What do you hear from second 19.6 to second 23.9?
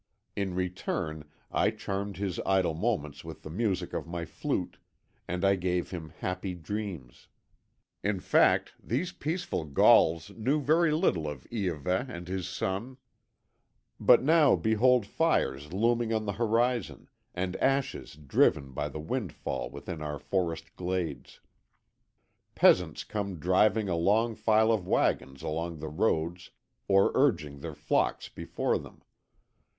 within our forest glades. Peasants come driving